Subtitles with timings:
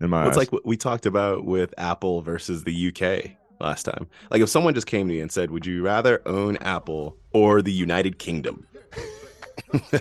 [0.00, 0.38] in my Well, it's eyes.
[0.42, 4.06] like what we talked about with Apple versus the UK last time.
[4.30, 7.62] Like if someone just came to me and said, "Would you rather own Apple or
[7.62, 8.66] the United Kingdom?"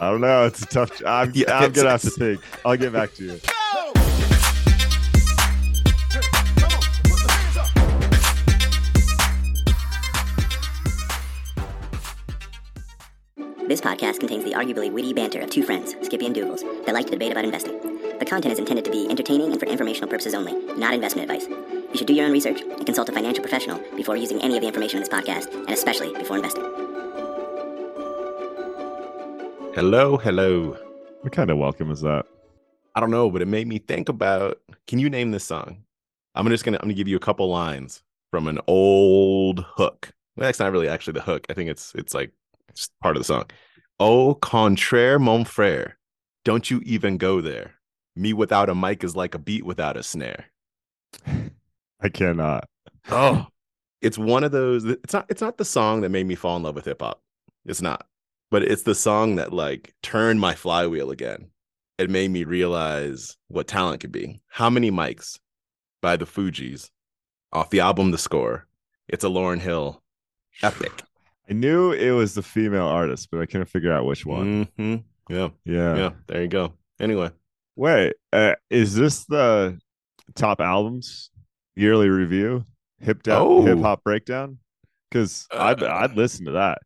[0.00, 0.46] I don't know.
[0.46, 1.02] It's a tough.
[1.06, 2.40] I'm, Yeah, I'm gonna have to think.
[2.64, 3.40] I'll get back to you.
[13.68, 17.06] This podcast contains the arguably witty banter of two friends, Skippy and Doogles, that like
[17.06, 17.89] to debate about investing.
[18.20, 21.48] The content is intended to be entertaining and for informational purposes only, not investment advice.
[21.48, 24.60] You should do your own research and consult a financial professional before using any of
[24.60, 26.64] the information in this podcast, and especially before investing.
[29.74, 30.76] Hello, hello.
[31.22, 32.26] What kind of welcome is that?
[32.94, 34.60] I don't know, but it made me think about.
[34.86, 35.82] Can you name this song?
[36.34, 40.12] I'm just gonna I'm gonna give you a couple lines from an old hook.
[40.36, 41.46] Well, that's not really actually the hook.
[41.48, 42.32] I think it's it's like
[42.68, 43.44] it's part of the song.
[43.98, 45.92] Au contraire, mon frère,
[46.44, 47.79] don't you even go there.
[48.20, 50.44] Me without a mic is like a beat without a snare.
[52.02, 52.68] I cannot.
[53.10, 53.46] Oh,
[54.02, 54.84] it's one of those.
[54.84, 55.24] It's not.
[55.30, 57.22] It's not the song that made me fall in love with hip hop.
[57.64, 58.06] It's not.
[58.50, 61.50] But it's the song that like turned my flywheel again.
[61.96, 64.40] It made me realize what talent could be.
[64.48, 65.38] How many mics
[66.02, 66.90] by the Fugees
[67.54, 68.66] off the album The Score?
[69.08, 70.02] It's a Lauryn Hill
[70.62, 71.02] epic.
[71.48, 74.68] I knew it was the female artist, but I couldn't figure out which one.
[74.76, 74.96] hmm
[75.30, 75.96] Yeah, Yeah.
[75.96, 76.10] yeah.
[76.26, 76.74] There you go.
[77.00, 77.30] Anyway,
[77.80, 79.80] Wait, uh, is this the
[80.34, 81.30] top albums
[81.74, 82.66] yearly review?
[82.98, 83.64] Hip Oh.
[83.64, 84.58] hip hop breakdown?
[85.10, 85.90] Because I'd Uh.
[85.90, 86.80] I'd listen to that.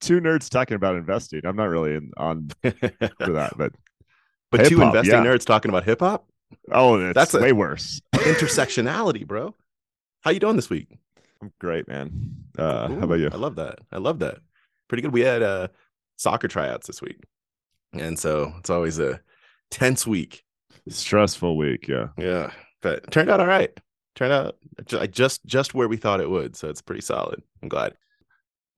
[0.00, 1.40] Two nerds talking about investing.
[1.44, 3.72] I'm not really in, on for that, but
[4.52, 5.24] but two investing yeah.
[5.24, 6.28] nerds talking about hip hop
[6.70, 8.00] oh, that's, That's way worse.
[8.14, 9.52] intersectionality, bro.
[10.20, 10.96] How you doing this week?
[11.42, 12.36] I'm great, man.
[12.56, 13.30] Uh, Ooh, how about you?
[13.32, 13.80] I love that.
[13.90, 14.38] I love that.
[14.86, 15.12] Pretty good.
[15.12, 15.66] We had uh
[16.18, 17.20] soccer tryouts this week.
[17.94, 19.20] And so it's always a
[19.70, 20.44] tense week.
[20.88, 22.08] Stressful week, yeah.
[22.18, 22.50] Yeah.
[22.82, 23.70] But turned out all right.
[24.14, 24.56] Turned out
[25.10, 26.56] just just where we thought it would.
[26.56, 27.42] So it's pretty solid.
[27.62, 27.94] I'm glad.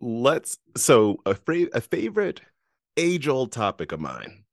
[0.01, 2.41] Let's so a fra- a favorite
[2.97, 4.45] age-old topic of mine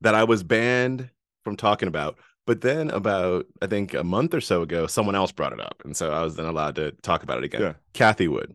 [0.00, 1.10] that I was banned
[1.44, 2.18] from talking about.
[2.46, 5.82] But then about I think a month or so ago, someone else brought it up.
[5.84, 7.60] And so I was then allowed to talk about it again.
[7.60, 7.72] Yeah.
[7.94, 8.54] Cathie Wood.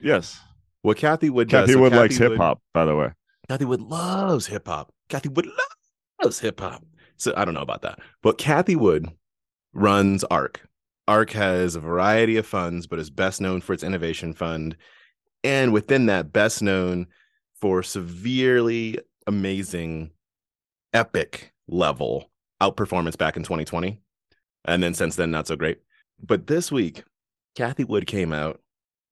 [0.00, 0.40] Yes.
[0.82, 1.68] What Cathie Wood does.
[1.68, 3.10] Cathie so Wood likes hip hop, by the way.
[3.48, 4.92] Cathie Wood loves hip hop.
[5.08, 5.81] Cathie Wood loves
[6.40, 6.84] hip hop.
[7.16, 7.98] So I don't know about that.
[8.22, 9.08] But Cathie Wood
[9.72, 10.60] runs ARK.
[11.08, 14.76] ARK has a variety of funds, but is best known for its innovation fund.
[15.44, 17.06] And within that, best known
[17.60, 20.10] for severely amazing,
[20.92, 23.98] epic level outperformance back in 2020.
[24.64, 25.78] And then since then, not so great.
[26.22, 27.02] But this week,
[27.56, 28.60] Cathie Wood came out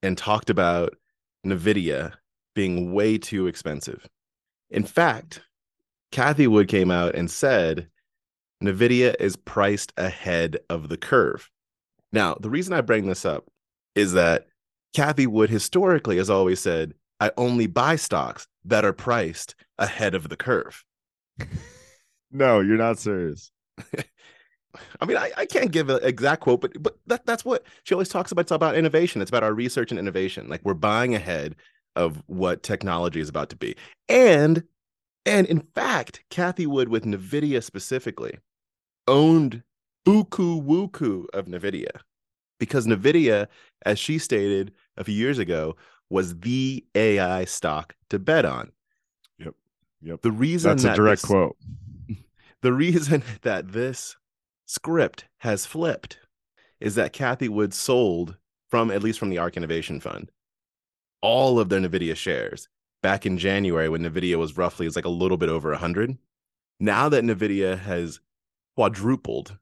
[0.02, 0.96] and talked about
[1.44, 2.12] NVIDIA
[2.54, 4.08] being way too expensive.
[4.70, 5.42] In fact,
[6.12, 7.88] Cathie Wood came out and said
[8.62, 11.50] NVIDIA is priced ahead of the curve.
[12.12, 13.46] Now, the reason I bring this up
[13.94, 14.46] is that
[14.94, 20.28] Cathie Wood historically has always said, I only buy stocks that are priced ahead of
[20.28, 20.84] the curve.
[22.30, 23.50] No, you're not serious.
[25.00, 27.94] I mean, I, I can't give an exact quote, but but that, that's what she
[27.94, 28.42] always talks about.
[28.42, 29.20] It's about innovation.
[29.20, 30.48] It's about our research and innovation.
[30.48, 31.56] Like we're buying ahead
[31.96, 33.74] of what technology is about to be.
[34.08, 34.62] And
[35.26, 38.38] and in fact, Cathie Wood with NVIDIA specifically
[39.06, 39.62] owned
[40.06, 41.90] buku wuku of NVIDIA
[42.58, 43.46] because NVIDIA,
[43.84, 45.76] as she stated a few years ago,
[46.08, 48.72] was the AI stock to bet on.
[49.38, 49.54] Yep.
[50.02, 50.22] Yep.
[50.22, 51.56] The reason That's a that direct this- quote.
[52.62, 54.16] the reason that this
[54.66, 56.18] script has flipped
[56.80, 58.36] is that Cathie Wood sold
[58.70, 60.30] from at least from the ARK Innovation Fund
[61.22, 62.68] all of their Nvidia shares
[63.02, 66.18] back in January when Nvidia was roughly it's like a little bit over 100.
[66.78, 68.20] Now that Nvidia has
[68.76, 69.58] quadrupled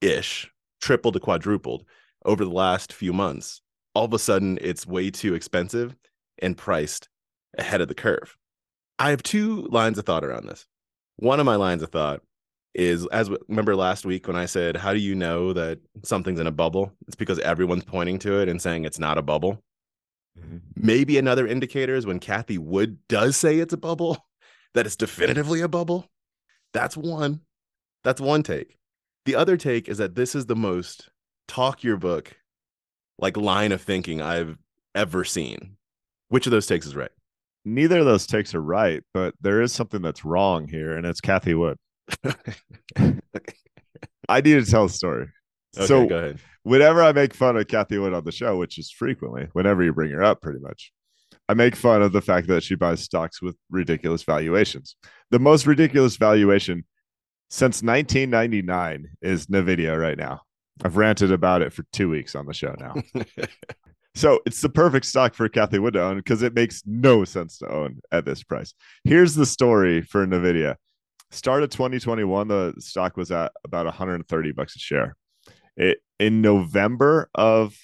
[0.00, 1.84] ish, tripled to quadrupled
[2.24, 3.60] over the last few months,
[3.94, 5.96] all of a sudden it's way too expensive
[6.40, 7.08] and priced
[7.58, 8.36] ahead of the curve.
[8.98, 10.66] I have two lines of thought around this.
[11.16, 12.22] One of my lines of thought
[12.74, 16.46] is as remember last week when I said, How do you know that something's in
[16.46, 16.92] a bubble?
[17.06, 19.62] It's because everyone's pointing to it and saying it's not a bubble.
[20.38, 20.60] Mhm.
[20.76, 24.26] Maybe another indicator is when Cathie Wood does say it's a bubble,
[24.74, 26.10] that it's definitively a bubble.
[26.72, 27.40] That's one.
[28.02, 28.76] That's one take.
[29.24, 31.08] The other take is that this is the most
[31.48, 32.36] talk your book
[33.18, 34.58] like line of thinking I've
[34.94, 35.76] ever seen.
[36.28, 37.12] Which of those takes is right?
[37.64, 41.20] Neither of those takes are right, but there is something that's wrong here, and it's
[41.20, 41.78] Cathie Wood.
[44.28, 45.28] I need to tell a story.
[45.76, 46.38] Okay, so go ahead.
[46.62, 49.92] whenever I make fun of Cathie Wood on the show, which is frequently, whenever you
[49.92, 50.92] bring her up, pretty much,
[51.48, 54.96] I make fun of the fact that she buys stocks with ridiculous valuations.
[55.30, 56.84] The most ridiculous valuation
[57.50, 60.42] since 1999 is Nvidia right now.
[60.82, 62.94] I've ranted about it for two weeks on the show now.
[64.14, 67.58] so it's the perfect stock for Cathie Wood to own because it makes no sense
[67.58, 68.74] to own at this price.
[69.04, 70.76] Here's the story for Nvidia.
[71.30, 75.16] Start of 2021, the stock was at about 130 bucks a share.
[75.76, 77.76] It in November of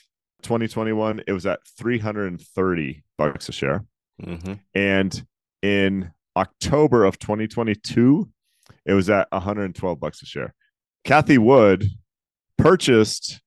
[0.42, 3.84] 2021, it was at 330 bucks a share.
[4.22, 4.54] Mm-hmm.
[4.74, 5.26] And
[5.62, 8.28] in October of 2022,
[8.86, 10.54] it was at 112 bucks a share.
[11.04, 11.84] Kathy Wood
[12.56, 13.40] purchased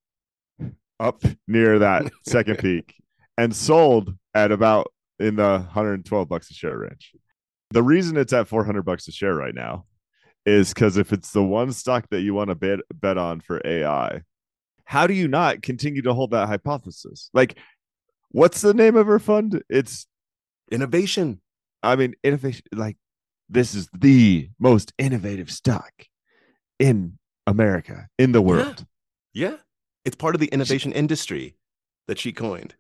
[0.99, 2.95] up near that second peak
[3.37, 7.13] and sold at about in the 112 bucks a share range.
[7.71, 9.85] The reason it's at 400 bucks a share right now
[10.45, 13.61] is because if it's the one stock that you want to bet bet on for
[13.65, 14.21] AI,
[14.85, 17.29] how do you not continue to hold that hypothesis?
[17.33, 17.57] Like,
[18.29, 19.63] what's the name of her fund?
[19.69, 20.07] It's
[20.71, 21.39] Innovation.
[21.83, 22.63] I mean, innovation.
[22.73, 22.97] Like,
[23.47, 25.91] this is the most innovative stock
[26.79, 28.85] in America, in the world.
[29.33, 29.57] Yeah.
[30.05, 31.55] It's part of the innovation industry
[32.07, 32.75] that she coined.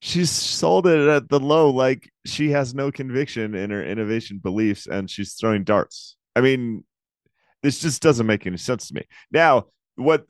[0.00, 4.86] She's sold it at the low, like she has no conviction in her innovation beliefs
[4.86, 6.16] and she's throwing darts.
[6.34, 6.84] I mean,
[7.62, 9.04] this just doesn't make any sense to me.
[9.30, 10.26] Now, what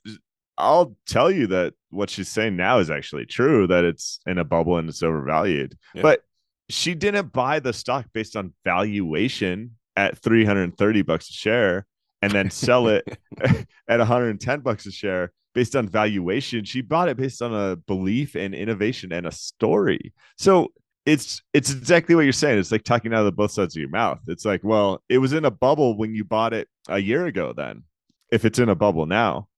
[0.58, 4.44] I'll tell you that what she's saying now is actually true that it's in a
[4.44, 5.76] bubble and it's overvalued.
[5.94, 6.02] Yeah.
[6.02, 6.22] But
[6.68, 11.86] she didn't buy the stock based on valuation at 330 bucks a share
[12.22, 13.18] and then sell it
[13.88, 16.64] at 110 bucks a share based on valuation.
[16.64, 20.12] She bought it based on a belief and innovation and a story.
[20.38, 20.72] So
[21.04, 22.58] it's it's exactly what you're saying.
[22.58, 24.20] It's like talking out of the both sides of your mouth.
[24.28, 27.52] It's like, well, it was in a bubble when you bought it a year ago.
[27.52, 27.82] Then,
[28.30, 29.48] if it's in a bubble now,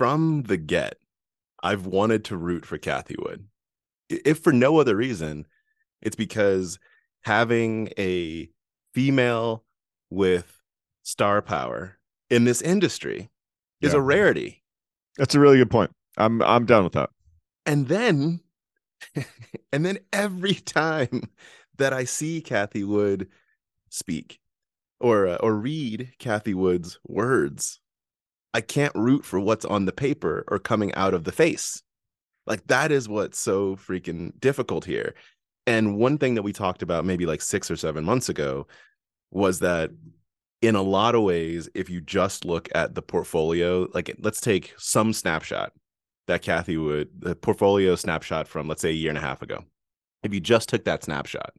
[0.00, 0.96] From the get,
[1.62, 3.48] I've wanted to root for Cathie Wood.
[4.08, 5.46] If for no other reason,
[6.00, 6.78] it's because
[7.24, 8.48] having a
[8.94, 9.66] female
[10.08, 10.62] with
[11.02, 11.98] star power
[12.30, 13.28] in this industry
[13.82, 13.98] is Yeah.
[13.98, 14.62] a rarity.
[15.18, 15.90] that's a really good point.
[16.16, 17.10] I'm I'm down with that.
[17.66, 18.40] and then
[19.72, 21.24] and then every time
[21.76, 23.28] that i see cathie wood
[23.90, 24.40] speak
[24.98, 27.79] or uh, or read cathie wood's words
[28.54, 31.82] i can't root for what's on the paper or coming out of the face.
[32.46, 35.14] Like that is what's so freaking difficult here.
[35.66, 38.66] And one thing that we talked about maybe like 6 or 7 months ago
[39.30, 39.90] was that
[40.62, 44.74] in a lot of ways if you just look at the portfolio like let's take
[44.76, 45.72] some snapshot
[46.26, 49.64] that Cathie Wood the portfolio snapshot from let's say a year and a half ago.
[50.22, 51.52] If you just took that snapshot,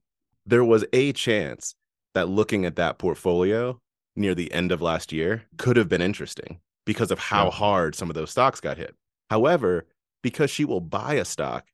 [0.45, 1.75] there was a chance
[2.13, 3.79] that looking at that portfolio
[4.15, 8.09] near the end of last year could have been interesting because of how hard some
[8.09, 8.95] of those stocks got hit.
[9.29, 9.87] However,
[10.21, 11.67] because she will buy a stock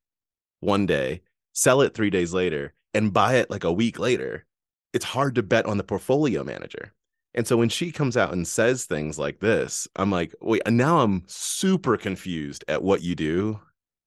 [0.59, 1.21] one day,
[1.53, 4.45] sell it 3 days later and buy it like a week later,
[4.93, 6.93] it's hard to bet on the portfolio manager.
[7.33, 10.77] And so when she comes out and says things like this, I'm like, wait, and
[10.77, 13.59] now I'm super confused at what you do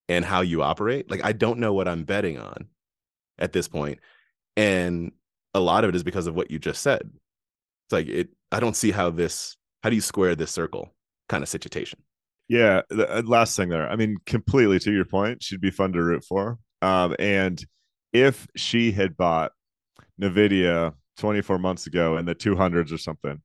[0.08, 1.08] and how you operate.
[1.08, 2.66] Like, I don't know what I'm betting on
[3.38, 4.00] at this point.
[4.56, 5.12] And
[5.54, 7.02] a lot of it is because of what you just said.
[7.04, 10.94] It's like, it, I don't see how this, how do you square this circle
[11.28, 12.00] kind of situation?
[12.48, 13.88] Yeah, the uh, last thing there.
[13.88, 16.58] I mean, completely to your point, she'd be fun to root for.
[16.82, 17.64] Um, and
[18.12, 19.52] if she had bought
[20.20, 23.40] Nvidia 24 months ago in the 200s or something,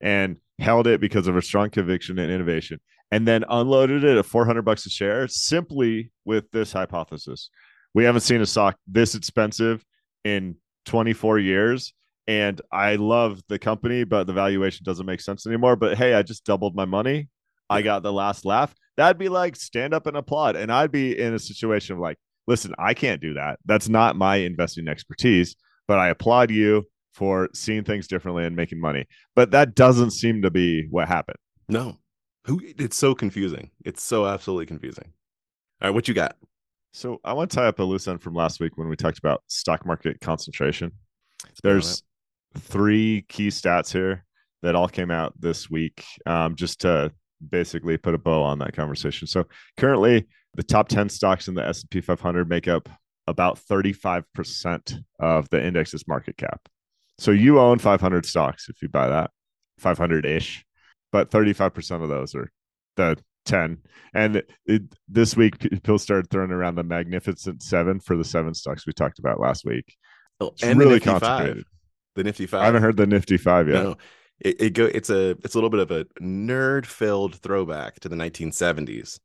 [0.00, 2.80] and held it because of her strong conviction and innovation,
[3.10, 7.50] and then unloaded it at 400 bucks a share, simply with this hypothesis,
[7.94, 9.84] we haven't seen a stock this expensive
[10.24, 10.56] in
[10.86, 11.94] 24 years.
[12.28, 15.76] And I love the company, but the valuation doesn't make sense anymore.
[15.76, 17.28] But hey, I just doubled my money.
[17.70, 18.74] I got the last laugh.
[18.98, 20.54] That'd be like stand up and applaud.
[20.54, 23.58] And I'd be in a situation of like, listen, I can't do that.
[23.64, 25.56] That's not my investing expertise,
[25.86, 29.06] but I applaud you for seeing things differently and making money.
[29.34, 31.38] But that doesn't seem to be what happened.
[31.68, 31.96] No,
[32.44, 33.70] who, it's so confusing.
[33.86, 35.12] It's so absolutely confusing.
[35.80, 36.36] All right, what you got?
[36.92, 39.18] So I want to tie up a loose end from last week when we talked
[39.18, 40.92] about stock market concentration.
[41.62, 42.02] There's
[42.56, 44.24] three key stats here
[44.62, 47.12] that all came out this week, um, just to
[47.50, 49.26] basically put a bow on that conversation.
[49.26, 52.88] So currently, the top 10 stocks in the S&P 500 make up
[53.26, 56.68] about 35% of the index's market cap.
[57.18, 59.30] So you own 500 stocks if you buy that,
[59.80, 60.64] 500-ish,
[61.12, 62.50] but 35% of those are
[62.96, 63.78] the 10.
[64.14, 68.86] And it, this week, people started throwing around the magnificent seven for the seven stocks
[68.86, 69.96] we talked about last week.
[70.40, 71.64] Oh, It's and really concentrated.
[72.18, 72.62] The Nifty Five.
[72.62, 73.82] I haven't heard the Nifty Five yet.
[73.82, 73.96] No,
[74.40, 74.86] it, it go.
[74.86, 79.20] It's a it's a little bit of a nerd filled throwback to the 1970s.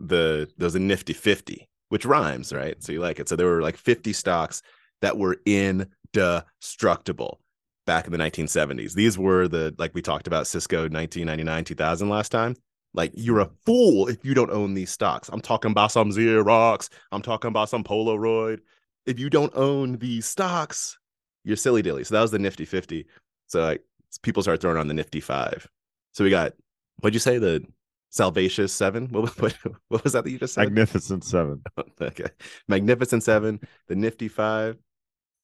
[0.00, 2.82] The there's a Nifty 50, which rhymes, right?
[2.82, 3.28] So you like it.
[3.28, 4.62] So there were like 50 stocks
[5.02, 7.38] that were indestructible.
[7.86, 8.94] back in the 1970s.
[8.94, 12.56] These were the like we talked about Cisco 1999 2000 last time.
[12.94, 15.28] Like you're a fool if you don't own these stocks.
[15.28, 16.88] I'm talking about some Xerox.
[17.10, 18.60] I'm talking about some Polaroid.
[19.04, 20.98] If you don't own these stocks,
[21.44, 22.04] you're silly dilly.
[22.04, 23.06] So that was the Nifty 50.
[23.46, 23.82] So like
[24.22, 25.68] people start throwing on the Nifty Five.
[26.12, 26.52] So we got
[27.00, 27.64] what'd you say the
[28.10, 29.08] Salvatious Seven?
[29.12, 29.56] What, what,
[29.88, 30.64] what was that that you just said?
[30.64, 31.62] Magnificent Seven.
[32.00, 32.26] okay,
[32.68, 34.76] Magnificent Seven, the Nifty Five.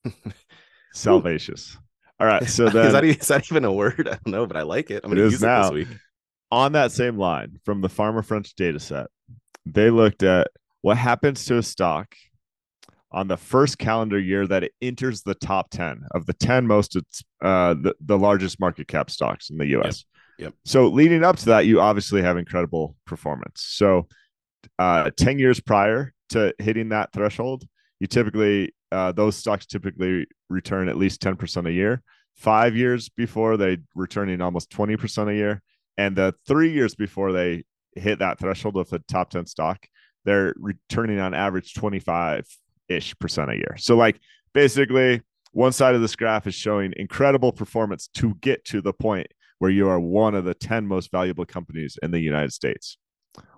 [0.92, 1.76] Salvatious.
[2.20, 2.48] All right.
[2.48, 4.08] So then is, that, is that even a word?
[4.08, 5.04] I don't know, but I like it.
[5.04, 5.88] I'm going to use it this week.
[6.50, 9.06] on that same line from the Fama French data set,
[9.64, 10.48] they looked at
[10.80, 12.14] what happens to a stock
[13.10, 16.96] on the first calendar year that it enters the top 10 of the 10 most
[17.42, 20.04] uh the, the largest market cap stocks in the US.
[20.38, 20.54] Yep.
[20.64, 23.64] So leading up to that, you obviously have incredible performance.
[23.66, 24.08] So
[24.78, 27.64] uh 10 years prior to hitting that threshold,
[28.00, 32.02] you typically uh those stocks typically return at least 10% a year.
[32.36, 35.62] Five years before they returning almost 20% a year
[35.96, 37.64] and the three years before they
[37.96, 39.84] hit that threshold of a top 10 stock
[40.24, 42.46] they're returning on average 25
[42.88, 44.20] ish percent a year so like
[44.52, 49.26] basically one side of this graph is showing incredible performance to get to the point
[49.58, 52.98] where you are one of the 10 most valuable companies in the united states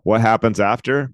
[0.02, 1.12] what happens after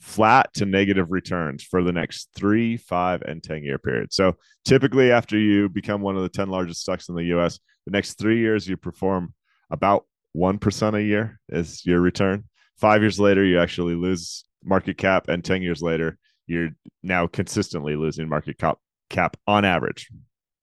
[0.00, 5.12] flat to negative returns for the next three five and 10 year period so typically
[5.12, 8.38] after you become one of the 10 largest stocks in the us the next three
[8.38, 9.34] years you perform
[9.70, 10.04] about
[10.36, 12.44] 1% a year is your return.
[12.76, 15.28] Five years later, you actually lose market cap.
[15.28, 16.18] And 10 years later,
[16.50, 16.70] you're
[17.02, 18.78] now consistently losing market cap,
[19.08, 20.08] cap on average.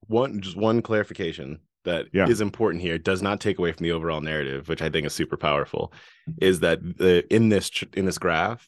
[0.07, 2.43] One just one clarification that is Yeah.
[2.45, 5.37] important here does not take away from the overall narrative, which I think is super
[5.37, 5.93] powerful.
[6.41, 8.67] Is that the in this in this graph,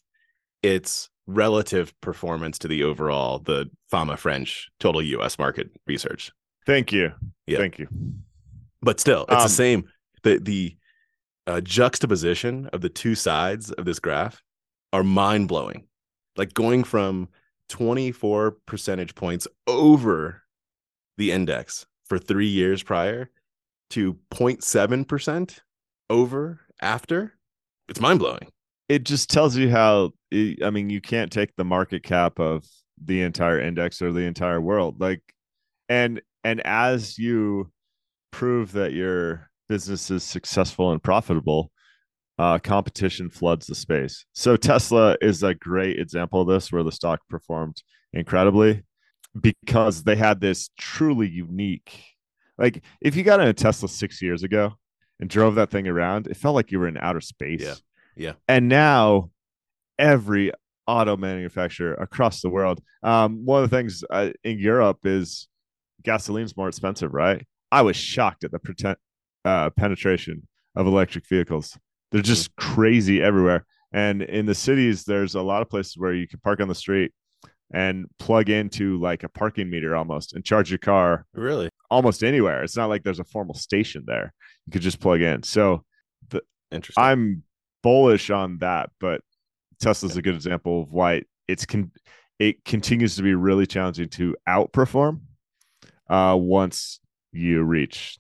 [0.64, 5.38] it's relative performance to the overall the Fama French total U.S.
[5.38, 6.32] market research.
[6.66, 7.12] Thank you.
[7.48, 7.58] Yeah.
[7.58, 7.88] Thank you.
[8.82, 9.84] but still it's Um, the same
[10.24, 10.76] the the
[11.48, 14.42] uh, juxtaposition of the two sides of this graph
[14.94, 15.84] are mind-blowing
[16.40, 17.28] like going from
[17.68, 20.42] 24 percentage points over
[21.18, 23.30] the index for three years prior
[23.92, 25.60] to 0.7%
[26.10, 27.34] over after
[27.90, 28.48] it's mind-blowing
[28.88, 32.66] It just tells you how, I mean, you can't take the market cap of
[33.04, 35.00] the entire index or the entire world.
[35.00, 35.22] Like,
[35.90, 37.72] and, and as you
[38.32, 41.72] prove that your business is successful and profitable,
[42.40, 44.26] uh, competition floods the space.
[44.34, 48.84] So Tesla is a great example of this, where the stock performed incredibly
[49.40, 52.02] because they had this truly unique.
[52.58, 54.74] Like, if you got in a Tesla six years ago
[55.20, 57.62] and drove that thing around, it felt like you were in outer space.
[57.62, 57.76] Yeah.
[58.16, 58.34] Yeah.
[58.48, 59.32] And now,
[59.98, 60.52] every
[60.88, 62.82] auto manufacturer across the world.
[63.04, 65.48] Um, one of the things uh, in Europe is
[66.04, 67.46] gasoline's more expensive, right?
[67.72, 68.98] I was shocked at the pretend,
[69.46, 71.78] uh, penetration of electric vehicles.
[72.12, 73.66] They're just crazy everywhere.
[73.92, 76.76] And in the cities, there's a lot of places where you can park on the
[76.76, 77.12] street
[77.72, 82.64] and plug into like a parking meter almost and charge your car really almost anywhere.
[82.64, 84.34] It's not like there's a formal station there.
[84.66, 85.44] You could just plug in.
[85.44, 85.84] So
[86.30, 87.44] the, interesting I'm
[87.84, 89.22] bullish on that, but
[89.80, 91.92] Tesla's a good example of why it's con-
[92.40, 95.22] it continues to be really challenging to outperform
[96.10, 97.00] uh, once
[97.32, 98.18] you reach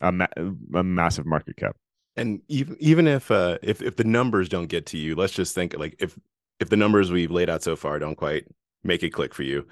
[0.00, 0.26] a, ma-
[0.74, 1.76] a massive market cap.
[2.16, 5.54] And even even if uh if if the numbers don't get to you let's just
[5.54, 6.18] think like if
[6.58, 8.46] if the numbers we've laid out so far don't quite
[8.82, 9.66] make it click for you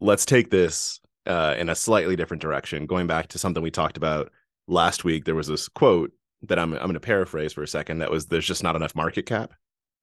[0.00, 2.86] let's take this uh in a slightly different direction.
[2.86, 4.30] Going back to something we talked about
[4.68, 7.98] last week there was this quote that i'm i'm going to paraphrase for a second
[7.98, 9.52] that was there's just not enough market cap.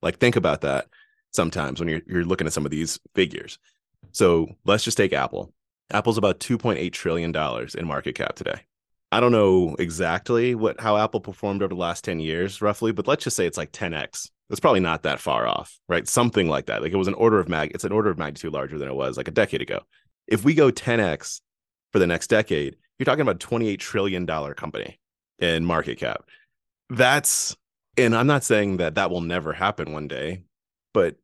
[0.02, 0.86] Like think about that
[1.32, 3.58] sometimes when you're you're looking at some of these figures.
[4.12, 5.52] So let's just take apple.
[5.90, 8.60] Apple's about 2.8 trillion dollars in market cap today
[9.14, 13.06] I don't know exactly what how Apple performed over the last 10 years roughly, but
[13.06, 14.28] let's just say it's like 10x.
[14.50, 16.08] It's probably not that far off, right?
[16.08, 16.82] Something like that.
[16.82, 18.94] Like it was an order of mag it's an order of magnitude larger than it
[18.96, 19.82] was like a decade ago.
[20.26, 21.42] If we go 10x
[21.92, 24.98] for the next decade, you're talking about a 28 trillion dollar company
[25.38, 26.24] in market cap.
[26.90, 27.56] That's
[27.96, 30.42] and I'm not saying that that will never happen one day,
[30.92, 31.14] but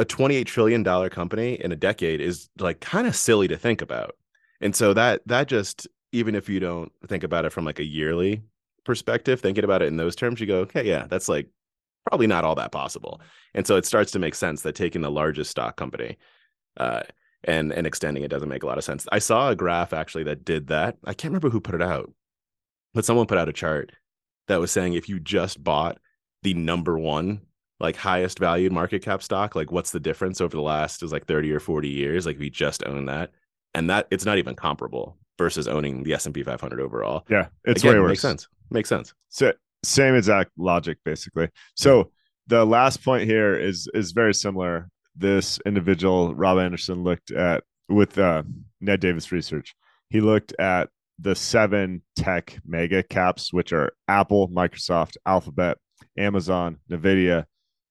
[0.00, 3.80] a 28 trillion dollar company in a decade is like kind of silly to think
[3.80, 4.16] about.
[4.60, 7.84] And so that that just even if you don't think about it from like a
[7.84, 8.42] yearly
[8.84, 11.48] perspective, thinking about it in those terms, you go, okay, yeah, that's like
[12.06, 13.20] probably not all that possible.
[13.54, 16.16] And so it starts to make sense that taking the largest stock company
[16.76, 17.02] uh,
[17.44, 19.06] and and extending it doesn't make a lot of sense.
[19.12, 20.96] I saw a graph actually that did that.
[21.04, 22.12] I can't remember who put it out,
[22.94, 23.92] but someone put out a chart
[24.48, 25.98] that was saying if you just bought
[26.42, 27.42] the number one
[27.80, 31.26] like highest valued market cap stock, like what's the difference over the last is like
[31.26, 32.26] 30 or 40 years?
[32.26, 33.30] Like we just own that.
[33.74, 37.24] And that it's not even comparable versus owning the S&P 500 overall.
[37.30, 38.08] Yeah, it's Again, way worse.
[38.10, 38.48] Makes sense.
[38.70, 39.14] Makes sense.
[39.28, 39.52] So
[39.84, 41.48] same exact logic, basically.
[41.76, 42.10] So
[42.48, 44.88] the last point here is is very similar.
[45.16, 48.42] This individual, Rob Anderson, looked at with uh,
[48.80, 49.74] Ned Davis Research.
[50.10, 55.78] He looked at the seven tech mega caps, which are Apple, Microsoft, Alphabet,
[56.16, 57.44] Amazon, Nvidia,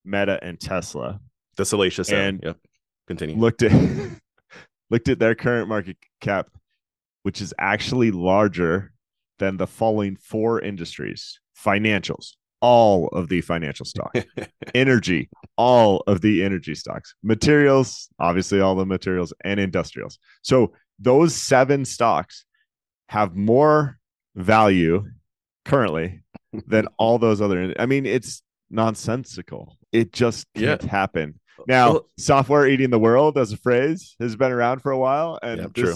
[0.05, 1.19] Meta, and Tesla.
[1.57, 2.19] The salacious end.
[2.37, 2.57] And- Yep.
[3.07, 3.37] Continue.
[3.37, 3.71] Looked at
[4.89, 6.49] looked at their current market cap,
[7.27, 8.93] which is actually larger
[9.37, 14.21] than the following four industries: financials, all of the financial stocks,
[14.73, 20.17] energy, all of the energy stocks, materials, obviously all the materials, and industrials.
[20.41, 22.45] So those seven stocks
[23.09, 23.99] have more
[24.37, 25.03] value
[25.65, 26.23] currently
[26.65, 27.73] than all those other.
[27.77, 29.77] I mean, it's nonsensical.
[29.91, 31.41] It just can't happen.
[31.59, 34.97] Uh, now, Well- software eating the world as a phrase has been around for a
[34.97, 35.93] while, and Yeah, true.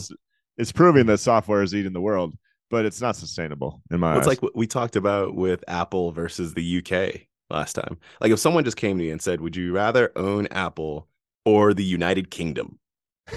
[0.61, 2.35] Is proving that software is eating the world,
[2.69, 4.27] but it's not sustainable in my Well, it's eyes.
[4.27, 7.97] like what we talked about with Apple versus the UK last time.
[8.21, 11.07] Like if someone just came to me and said, "Would you rather own Apple
[11.45, 12.79] or the United Kingdom?"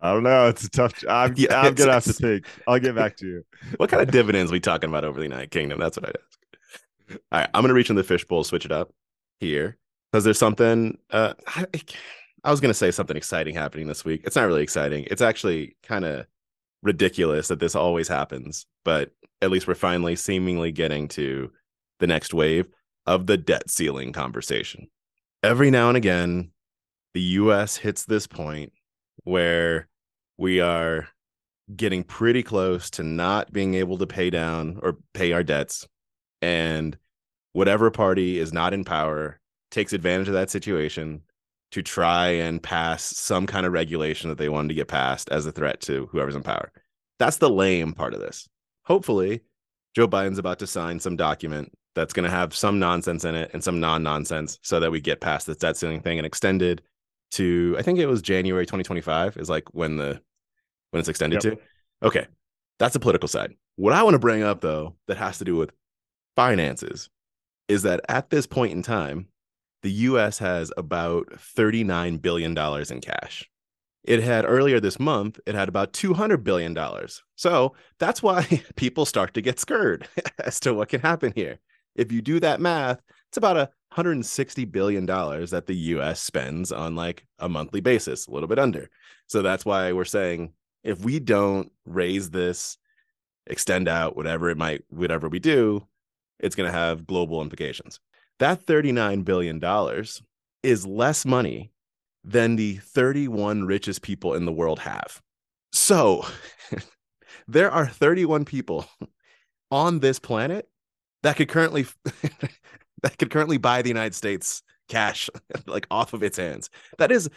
[0.00, 0.46] I don't know.
[0.48, 0.92] It's a tough.
[1.08, 2.46] I'm, Yeah, I'm gonna have to think.
[2.66, 3.44] I'll get back to you.
[3.78, 5.78] what kind of dividends we talking about over the United Kingdom?
[5.80, 7.18] That's what I'd ask.
[7.32, 8.90] All right, I'm gonna reach in the fishbowl, switch it up
[9.40, 9.76] here
[10.12, 10.98] because there's something.
[11.10, 11.66] Uh, I,
[12.44, 14.22] I was gonna say something exciting happening this week.
[14.24, 15.06] It's not really exciting.
[15.10, 16.26] It's actually kind of
[16.82, 19.10] ridiculous that this always happens, but
[19.42, 21.50] at least we're finally seemingly getting to
[22.00, 22.68] the next wave
[23.06, 24.88] of the debt ceiling conversation.
[25.42, 26.50] Every now and again,
[27.14, 28.72] the US hits this point
[29.24, 29.88] where
[30.36, 31.08] we are
[31.74, 35.86] getting pretty close to not being able to pay down or pay our debts.
[36.40, 36.96] And
[37.52, 39.40] whatever party is not in power
[39.70, 41.22] takes advantage of that situation
[41.72, 45.44] to try and pass some kind of regulation that they wanted to get passed as
[45.46, 46.72] a threat to whoever's in power.
[47.18, 48.48] That's the lame part of this.
[48.84, 49.42] Hopefully,
[49.94, 53.50] Joe Biden's about to sign some document that's going to have some nonsense in it
[53.52, 56.82] and some non nonsense so that we get past this debt ceiling thing and extended
[57.32, 60.20] to, I think it was January 2025 is like when the
[60.90, 61.54] when it's extended Yep.
[61.54, 62.06] to.
[62.06, 62.26] Okay.
[62.78, 63.54] That's the political side.
[63.76, 65.70] What I want to bring up though, that has to do with
[66.36, 67.10] finances,
[67.66, 69.26] is that at this point in time,
[69.82, 73.48] the US has about $39 billion in cash.
[74.04, 76.76] It had earlier this month, it had about $200 billion.
[77.36, 80.08] So that's why people start to get scared
[80.44, 81.58] as to what can happen here.
[81.94, 86.94] If you do that math, it's about a $160 billion that the US spends on
[86.94, 88.88] like a monthly basis, a little bit under.
[89.26, 90.52] So that's why we're saying
[90.84, 92.78] if we don't raise this,
[93.46, 95.86] extend out, whatever it might, whatever we do,
[96.38, 98.00] it's going to have global implications.
[98.38, 99.60] That $39 billion
[100.62, 101.70] is less money
[102.24, 105.20] than the 31 richest people in the world have.
[105.72, 106.24] So
[107.48, 108.86] there are 31 people
[109.70, 110.68] on this planet
[111.22, 111.86] that could currently
[113.02, 115.28] that could currently buy the United States cash
[115.66, 116.70] like off of its hands.
[116.98, 117.28] That is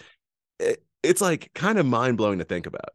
[0.60, 2.90] it- it's like kind of mind-blowing to think about.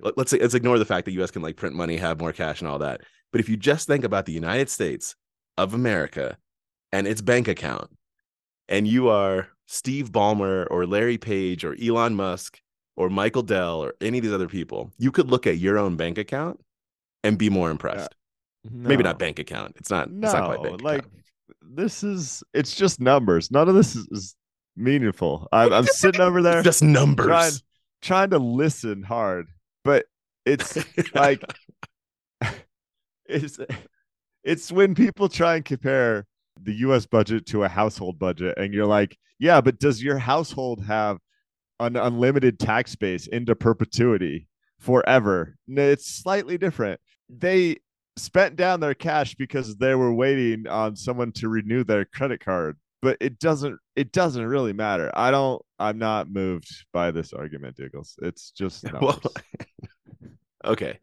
[0.00, 2.32] Let- Let's say let's ignore the fact that US can like print money, have more
[2.32, 3.02] cash and all that.
[3.30, 5.16] But if you just think about the United States
[5.58, 6.38] of America
[6.92, 7.90] and its bank account
[8.68, 12.60] and you are Steve Ballmer or Larry Page or Elon Musk
[12.96, 15.96] or Michael Dell or any of these other people, you could look at your own
[15.96, 16.60] bank account
[17.24, 18.14] and be more impressed.
[18.66, 19.74] Uh, Maybe not bank account.
[19.76, 20.10] It's not.
[20.10, 21.14] No, it's not like account.
[21.60, 23.50] this is it's just numbers.
[23.50, 24.36] None of this is, is
[24.76, 25.48] meaningful.
[25.52, 27.26] I'm, I'm sitting over there just numbers.
[27.26, 27.52] trying
[28.02, 29.48] trying to listen hard,
[29.84, 30.04] but
[30.46, 30.78] it's
[31.14, 31.42] like
[33.26, 33.58] it's
[34.44, 36.26] it's when people try and compare
[36.60, 40.84] the US budget to a household budget and you're like, yeah, but does your household
[40.84, 41.18] have
[41.80, 45.56] an unlimited tax base into perpetuity forever?
[45.66, 47.00] No, it's slightly different.
[47.28, 47.78] They
[48.16, 52.76] spent down their cash because they were waiting on someone to renew their credit card
[53.00, 57.74] but it doesn't it doesn't really matter i don't i'm not moved by this argument
[57.74, 59.18] doogles it's just well,
[60.64, 60.98] okay.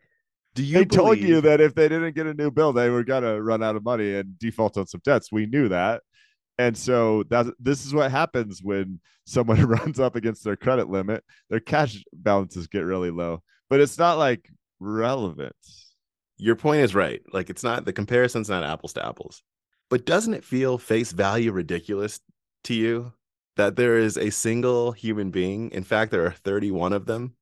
[0.56, 3.04] Do you they told you that if they didn't get a new bill they were
[3.04, 6.02] gonna run out of money and default on some debts we knew that
[6.58, 11.24] and so that this is what happens when someone runs up against their credit limit
[11.50, 15.56] their cash balances get really low but it's not like relevant
[16.40, 17.22] your point is right.
[17.32, 19.44] Like it's not the comparison's not apples to apples.
[19.90, 22.22] But doesn't it feel face value ridiculous
[22.64, 23.14] to you
[23.58, 27.36] that there is a single human being, in fact there are 31 of them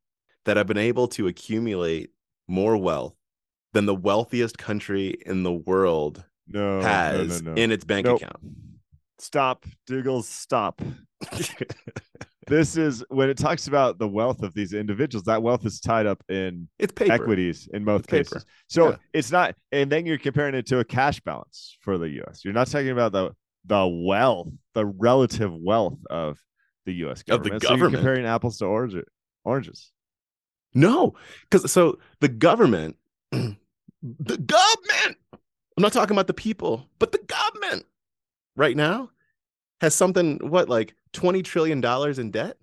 [0.45, 2.09] that have been able to accumulate
[2.47, 3.15] more wealth
[3.73, 8.21] than the wealthiest country in the world no has no, no, in its bank Nope.
[8.21, 8.39] account.
[9.19, 10.81] stop doogles stop
[12.47, 15.25] this is when it talks about the wealth of these individuals.
[15.25, 17.11] That wealth is tied up in It's paper.
[17.11, 18.23] equities in most It's paper.
[18.35, 18.45] cases.
[18.67, 18.95] So Yeah.
[19.13, 22.45] it's not, and then you're comparing it to a cash balance for the U.S.
[22.45, 23.31] You're not talking about the
[23.65, 26.39] the wealth, the relative wealth of
[26.85, 27.19] the U.S.
[27.27, 27.63] Of the government.
[27.63, 28.65] So you're comparing apples to
[29.43, 29.91] oranges.
[30.77, 31.15] No,
[31.49, 32.95] because so the government,
[33.31, 33.57] the
[34.37, 37.85] government, I'm not talking about the people, but the government
[38.55, 39.09] right now
[39.81, 41.83] has something, what, like $20 trillion
[42.19, 42.57] in debt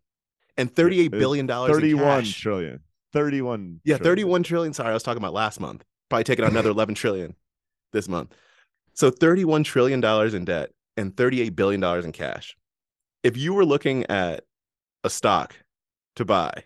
[0.56, 2.40] and $38 Uh, billion in Thirty-one cash.
[2.40, 2.80] trillion.
[3.12, 3.80] Thirty-one.
[3.84, 4.16] Yeah, trillion.
[4.16, 4.72] 31 trillion.
[4.72, 5.84] Sorry, I was talking about last month.
[6.08, 7.34] Probably taking another 11 trillion
[7.92, 8.32] this month.
[8.94, 12.56] So 31 trillion dollars in debt and 38 billion dollars in cash.
[13.24, 14.44] If you were looking at
[15.04, 15.54] a stock
[16.16, 16.64] to buy,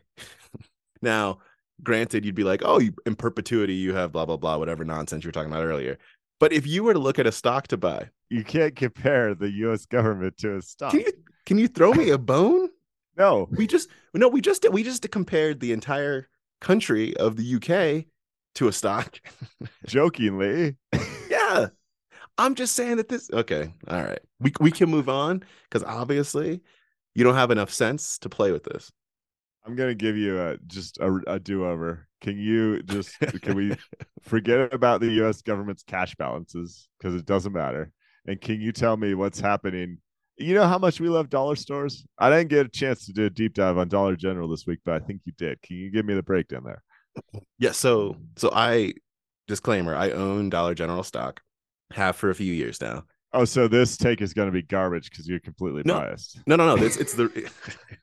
[1.03, 1.39] now,
[1.83, 5.25] granted, you'd be like, "Oh, you, in perpetuity, you have blah blah blah, whatever nonsense
[5.25, 5.99] you were talking about earlier."
[6.41, 9.51] But if you were to look at a stock to buy, You can't compare the
[9.67, 9.87] U.S.
[9.87, 10.91] government to a stock.
[10.93, 11.13] can you
[11.47, 12.69] can you throw me a bone?
[13.17, 16.29] no, We just no, we just we just compared the entire
[16.61, 18.07] country of the UK
[18.57, 19.21] to a stock.
[19.87, 20.77] jokingly.
[21.31, 21.69] yeah.
[22.37, 24.21] I'm just saying that this okay, all right.
[24.41, 26.61] We we can move on because obviously
[27.15, 28.93] you don't have enough sense to play with this.
[29.69, 32.09] I'm gonna give you a just a, a do-over.
[32.23, 33.77] Can you just can we
[34.23, 35.43] forget about the U.S.
[35.43, 37.93] government's cash balances because it doesn't matter?
[38.27, 39.99] And can you tell me what's happening?
[40.39, 42.07] You know how much we love dollar stores.
[42.19, 44.79] I didn't get a chance to do a deep dive on Dollar General this week,
[44.87, 45.61] but I think you did.
[45.61, 46.83] Can you give me the breakdown there?
[47.59, 48.95] Yeah, so so I
[49.49, 51.43] disclaimer, I own Dollar General stock,
[51.93, 53.05] have for a few years now.
[53.33, 55.95] Oh, so this take is going to be garbage because you're completely No.
[56.01, 56.39] biased.
[56.47, 56.83] No, no, no.
[56.83, 57.51] It's it's the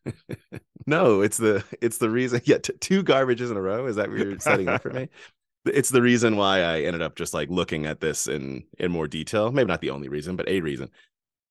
[0.86, 1.22] no.
[1.22, 2.42] It's the it's the reason.
[2.46, 3.88] Yeah, t- two garbages in a row.
[3.88, 5.10] Is that what you're setting up for me?
[5.68, 9.08] It's the reason why I ended up just like looking at this in in more
[9.08, 9.52] detail.
[9.52, 10.92] Maybe not the only reason, but a reason.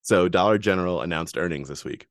[0.03, 2.07] So Dollar General announced earnings this week,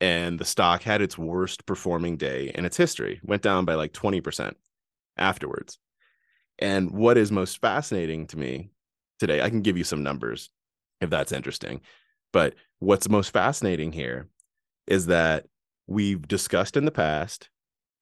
[0.00, 3.18] and the stock had its worst performing day in its history.
[3.24, 4.56] Went down by like twenty percent
[5.16, 5.78] afterwards.
[6.60, 8.70] And what is most fascinating to me
[9.18, 10.50] today, I can give you some numbers
[11.00, 11.80] if that's interesting.
[12.32, 14.28] But what's most fascinating here
[14.86, 15.46] is that
[15.86, 17.48] we've discussed in the past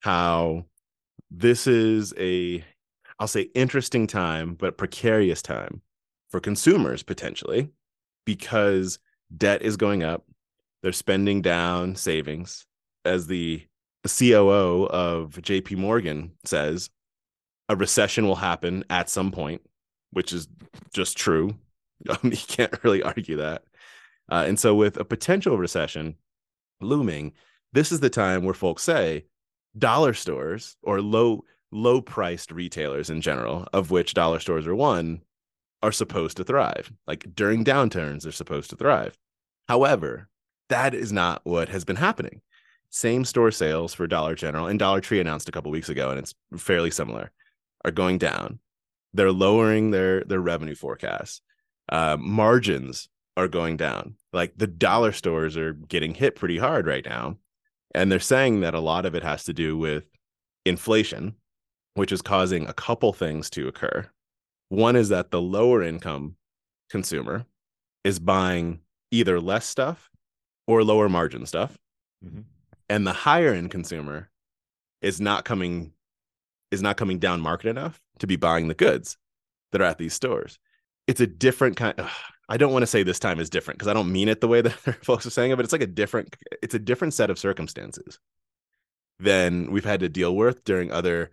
[0.01, 0.65] how
[1.31, 2.63] this is a,
[3.19, 5.81] I'll say, interesting time, but precarious time
[6.29, 7.69] for consumers potentially
[8.25, 8.99] because
[9.35, 10.25] debt is going up.
[10.83, 12.65] They're spending down savings.
[13.05, 13.65] As the,
[14.03, 16.89] the COO of JP Morgan says,
[17.69, 19.61] a recession will happen at some point,
[20.11, 20.47] which is
[20.93, 21.55] just true.
[22.09, 23.63] Um, you can't really argue that.
[24.29, 26.15] Uh, and so, with a potential recession
[26.79, 27.33] looming,
[27.73, 29.25] this is the time where folks say
[29.77, 35.21] dollar stores or low low priced retailers in general, of which dollar stores are one,
[35.81, 36.91] are supposed to thrive.
[37.07, 39.17] Like during downturns, they're supposed to thrive.
[39.67, 40.29] However,
[40.69, 42.41] that is not what has been happening.
[42.89, 46.19] Same store sales for Dollar General and Dollar Tree announced a couple weeks ago, and
[46.19, 47.31] it's fairly similar,
[47.83, 48.59] are going down.
[49.13, 51.41] They're lowering their their revenue forecasts.
[51.89, 54.15] Uh, margins are going down.
[54.33, 57.37] Like the dollar stores are getting hit pretty hard right now.
[57.95, 60.05] And they're saying that a lot of it has to do with
[60.65, 61.35] inflation,
[61.93, 64.07] which is causing a couple things to occur.
[64.69, 66.35] One is that the lower income
[66.89, 67.45] consumer
[68.03, 70.09] is buying either less stuff
[70.67, 71.77] or lower margin stuff.
[72.25, 72.43] Mhm.
[72.89, 74.29] And the higher end consumer
[75.01, 75.93] is not coming
[76.69, 79.17] is not coming down market enough to be buying the goods
[79.71, 80.59] that are at these stores.
[81.07, 81.95] It's a different kind
[82.49, 84.47] I don't want to say this time is different because I don't mean it the
[84.47, 84.71] way that
[85.03, 88.19] folks are saying it, but it's like a different it's a different set of circumstances
[89.19, 91.31] than we've had to deal with during other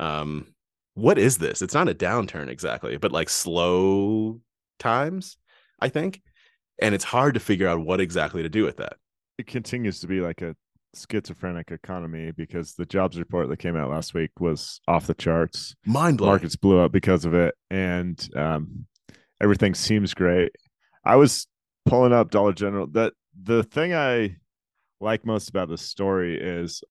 [0.00, 0.54] um
[0.94, 1.62] what is this?
[1.62, 4.40] It's not a downturn exactly, but like slow
[4.78, 5.38] times,
[5.80, 6.20] I think.
[6.80, 8.94] And it's hard to figure out what exactly to do with that.
[9.38, 10.54] It continues to be like a
[10.94, 15.74] schizophrenic economy because the jobs report that came out last week was off the charts.
[15.86, 16.32] Mind blowing.
[16.32, 18.86] Markets blew up because of it, and um,
[19.42, 20.52] everything seems great.
[21.04, 21.46] I was
[21.84, 22.86] pulling up Dollar General.
[22.86, 24.36] That the thing I
[25.00, 26.82] like most about this story is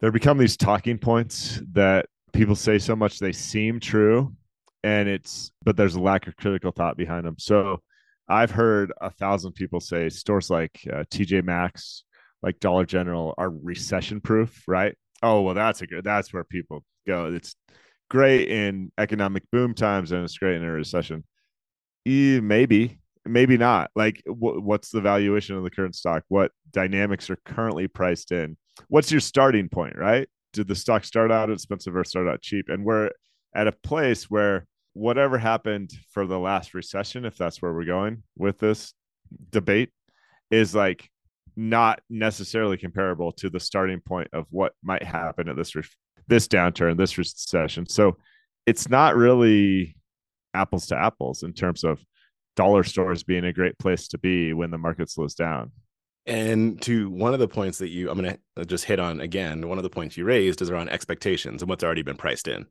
[0.00, 4.34] there become these talking points that people say so much they seem true,
[4.82, 7.36] and it's but there's a lack of critical thought behind them.
[7.38, 7.80] So
[8.28, 12.04] I've heard a thousand people say stores like uh, TJ Maxx,
[12.42, 14.96] like Dollar General, are recession proof, right?
[15.22, 16.04] Oh well, that's a good.
[16.04, 17.26] That's where people go.
[17.26, 17.54] It's
[18.08, 21.22] great in economic boom times and it's great in a recession.
[22.06, 23.90] Eh, maybe, maybe not.
[23.94, 26.24] Like, wh- what's the valuation of the current stock?
[26.28, 28.56] What dynamics are currently priced in?
[28.88, 30.28] What's your starting point, right?
[30.52, 32.68] Did the stock start out expensive or start out cheap?
[32.68, 33.10] And we're
[33.54, 38.22] at a place where whatever happened for the last recession, if that's where we're going
[38.36, 38.94] with this
[39.50, 39.90] debate,
[40.50, 41.08] is like
[41.56, 45.74] not necessarily comparable to the starting point of what might happen at this
[46.26, 47.88] this downturn, this recession.
[47.88, 48.16] So
[48.66, 49.96] it's not really
[50.54, 52.04] apples to apples in terms of
[52.56, 55.70] dollar stores being a great place to be when the market slows down.
[56.26, 59.20] And to one of the points that you, I'm going to uh, just hit on
[59.20, 62.46] again, one of the points you raised is around expectations and what's already been priced
[62.46, 62.66] in.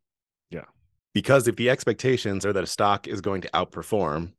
[0.52, 0.66] Yeah.
[1.14, 4.34] Because if the expectations are that a stock is going to outperform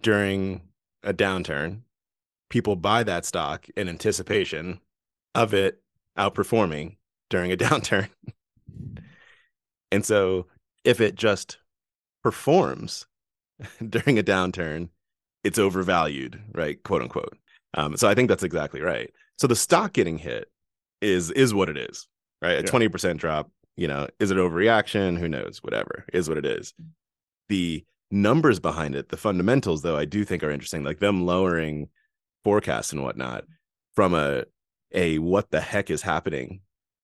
[0.00, 0.62] during
[1.02, 1.82] a downturn,
[2.48, 4.80] people buy that stock in anticipation
[5.34, 5.82] of it
[6.18, 6.96] outperforming
[7.28, 8.08] during a downturn.
[9.92, 10.46] and so
[10.84, 11.58] if it just
[12.22, 13.06] performs
[13.88, 14.88] during a downturn,
[15.44, 16.82] it's overvalued, right?
[16.82, 17.36] Quote unquote.
[17.74, 19.10] Um, so I think that's exactly right.
[19.38, 20.50] So the stock getting hit
[21.00, 22.06] is is what it is,
[22.42, 22.58] right?
[22.58, 23.50] A twenty percent drop.
[23.76, 25.18] You know, is it overreaction?
[25.18, 25.62] Who knows?
[25.62, 26.74] Whatever is what it is.
[27.48, 30.84] The numbers behind it, the fundamentals, though, I do think are interesting.
[30.84, 31.88] Like them lowering
[32.44, 33.44] forecasts and whatnot
[33.94, 34.44] from a
[34.92, 36.60] a what the heck is happening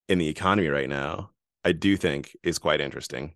[0.07, 1.31] in the economy right now.
[1.63, 3.33] I do think is quite interesting.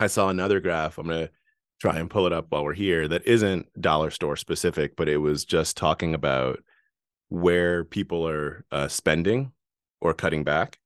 [0.00, 0.96] I saw another graph.
[0.96, 1.28] I'm gonna
[1.78, 5.18] try and pull it up while we're here that isn't dollar store specific, but it
[5.18, 6.60] was just talking about
[7.28, 9.52] where people are uh, spending
[10.00, 10.78] or cutting back.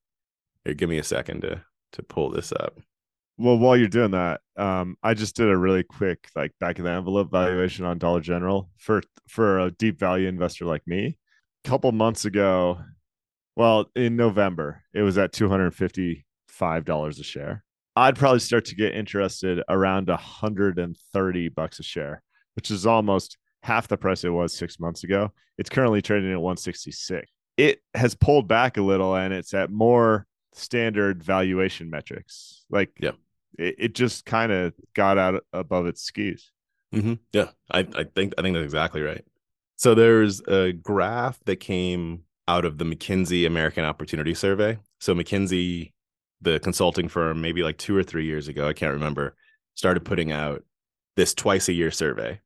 [0.65, 2.81] Here, give me a second to to pull this up.
[3.39, 6.85] Well, while you're doing that, um, I just did a really quick like back of
[6.85, 11.19] the envelope valuation on Dollar General for for a deep value investor like me.
[11.65, 12.81] A couple months ago,
[13.57, 17.64] well, in November, it was at two hundred fifty five dollars a share.
[17.97, 22.23] I'd probably start to get interested around 130 bucks a share,
[22.55, 25.33] which is almost half the price it was six months ago.
[25.59, 27.31] It's currently trading at 166.
[27.57, 32.65] It has pulled back a little and it's at more standard valuation metrics.
[32.69, 33.13] Like, yeah,
[33.59, 36.51] it, it just kind of got out above its skis.
[36.93, 37.15] Mm-hmm.
[37.33, 39.25] Yeah, I, I think I think that's exactly right.
[39.77, 44.79] So there's a graph that came out of the McKinsey American Opportunity Survey.
[45.01, 45.93] So McKinsey
[46.45, 49.35] the consulting firm maybe like two or three years ago, I can't remember,
[49.75, 50.63] started putting out
[51.17, 52.41] this twice a year survey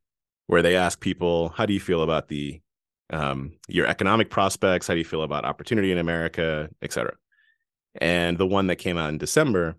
[0.47, 2.61] where they ask people, how do you feel about the
[3.11, 4.87] um, your economic prospects?
[4.87, 7.15] How do you feel about opportunity in America, et cetera?
[8.01, 9.77] And the one that came out in December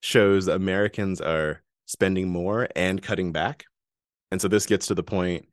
[0.00, 3.64] shows Americans are spending more and cutting back.
[4.30, 5.46] And so this gets to the point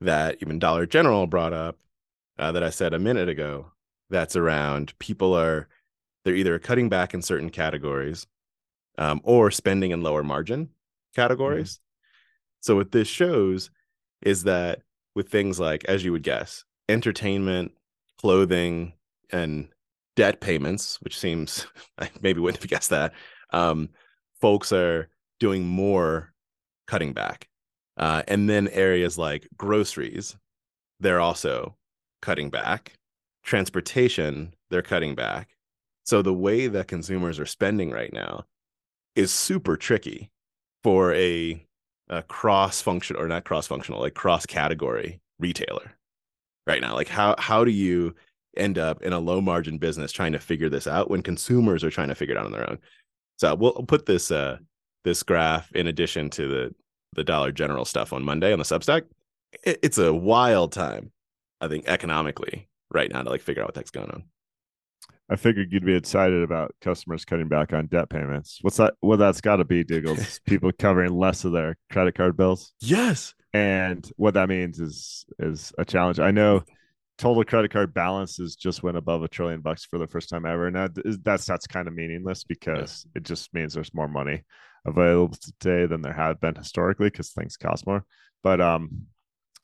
[0.00, 1.78] that even Dollar General brought up
[2.38, 3.72] uh, that I said a minute ago.
[4.10, 5.68] That's around people are
[6.26, 8.26] they're either cutting back in certain categories
[8.98, 10.70] um, or spending in lower margin
[11.14, 11.74] categories.
[11.74, 12.56] Mm-hmm.
[12.62, 13.70] So what this shows
[14.22, 14.80] is that
[15.14, 17.70] with things like, as you would guess, entertainment,
[18.18, 18.94] clothing,
[19.30, 19.68] and
[20.16, 23.12] debt payments, which seems I maybe wouldn't have guessed that,
[23.52, 23.90] um,
[24.40, 25.08] folks are
[25.38, 26.32] doing more
[26.88, 27.48] cutting back.
[27.96, 30.36] Uh, and then areas like groceries,
[30.98, 31.76] they're also
[32.20, 32.94] cutting back.
[33.44, 35.55] Transportation, they're cutting back.
[36.06, 38.44] So the way that consumers are spending right now
[39.16, 40.30] is super tricky
[40.84, 41.64] for a,
[42.08, 45.92] a cross function or not cross functional, like cross category retailer
[46.66, 46.94] right now.
[46.94, 48.14] Like how how do you
[48.56, 51.90] end up in a low margin business trying to figure this out when consumers are
[51.90, 52.78] trying to figure it out on their own?
[53.38, 54.58] So we'll put this uh
[55.04, 56.74] this graph in addition to the
[57.14, 59.02] the Dollar General stuff on Monday on the Substack.
[59.64, 61.10] It, it's a wild time,
[61.60, 64.24] I think, economically right now to like figure out what the heck's going on.
[65.28, 68.58] I figured you'd be excited about customers cutting back on debt payments.
[68.62, 68.94] What's that?
[69.02, 70.40] Well, that's got to be Doogles.
[70.46, 72.72] people covering less of their credit card bills.
[72.80, 76.20] Yes, and what that means is is a challenge.
[76.20, 76.62] I know
[77.18, 80.70] total credit card balances just went above a trillion bucks for the first time ever.
[80.70, 80.88] Now
[81.22, 84.44] that's that's kind of meaningless because it just means there's more money
[84.86, 88.04] available today than there had been historically because things cost more.
[88.42, 89.06] But um,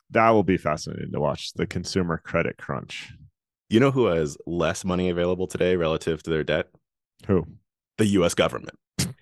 [0.09, 3.13] that will be fascinating to watch the consumer credit crunch
[3.73, 6.67] you know who has less money available today relative to their debt?
[7.25, 7.47] Who?
[7.97, 8.77] The US government.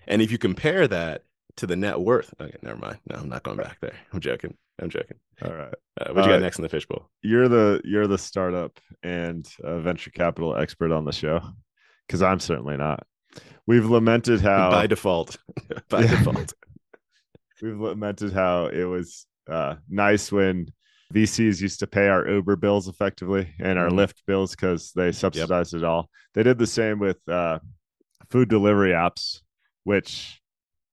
[0.06, 1.24] and if you compare that
[1.56, 2.98] to the net worth, okay, never mind.
[3.08, 3.94] No, I'm not going back there.
[4.12, 4.56] I'm joking.
[4.80, 5.16] I'm joking.
[5.42, 5.74] All right.
[6.00, 7.08] Uh, what you uh, got next in the fishbowl?
[7.22, 11.40] You're the you're the startup and uh, venture capital expert on the show,
[12.06, 13.06] because I'm certainly not.
[13.66, 15.38] We've lamented how by default,
[15.88, 16.52] by default,
[17.62, 20.68] we've lamented how it was uh, nice when
[21.12, 23.98] VCs used to pay our Uber bills effectively and our mm-hmm.
[23.98, 25.82] Lyft bills because they subsidized yep.
[25.82, 26.08] it all.
[26.34, 27.58] They did the same with uh,
[28.30, 29.40] food delivery apps,
[29.84, 30.40] which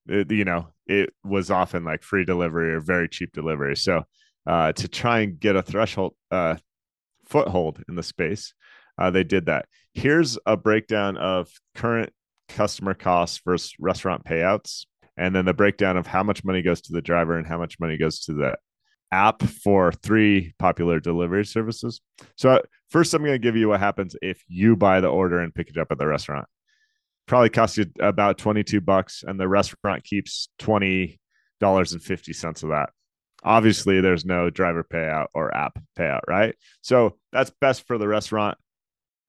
[0.07, 3.75] it, you know it was often like free delivery or very cheap delivery.
[3.75, 4.03] So
[4.45, 6.55] uh, to try and get a threshold uh,
[7.27, 8.53] foothold in the space,
[8.97, 9.65] uh, they did that.
[9.93, 12.11] Here's a breakdown of current
[12.47, 16.93] customer costs versus restaurant payouts, and then the breakdown of how much money goes to
[16.93, 18.57] the driver and how much money goes to the
[19.11, 22.01] app for three popular delivery services.
[22.37, 25.53] So first, I'm going to give you what happens if you buy the order and
[25.53, 26.47] pick it up at the restaurant.
[27.27, 31.19] Probably costs you about 22 bucks, and the restaurant keeps twenty
[31.59, 32.89] dollars and fifty cents of that.
[33.43, 36.55] Obviously, there's no driver payout or app payout, right?
[36.81, 38.57] So that's best for the restaurant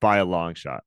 [0.01, 0.83] by a long shot.